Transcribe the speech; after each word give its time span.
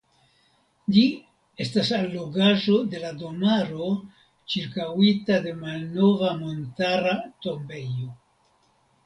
Ĝi 0.93 1.01
estas 1.65 1.91
allogaĵo 1.97 2.77
de 2.93 3.01
la 3.03 3.11
domaro 3.19 3.91
(ĉirkaŭita 4.55 5.39
de 5.45 5.55
malnova 5.61 6.33
montara 6.41 7.15
tombejo). 7.47 8.11